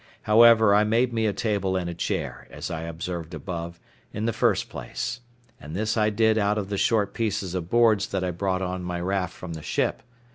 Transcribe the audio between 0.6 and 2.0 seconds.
I made me a table and a